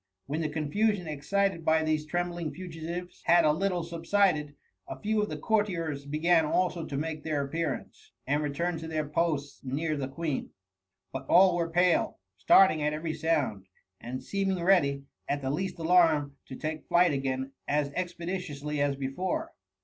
[0.25, 4.55] When the confusion excited by these trembling fugitives had a little subsided,
[4.87, 9.07] a few of the courtiers began also to make their appearance, and return to their
[9.07, 10.49] posts near the Queen.
[11.13, 13.67] But all were pale, start ing at every sound,
[13.99, 19.53] and seeming ready, at the least alarm, to take flight again as expeditiously as before.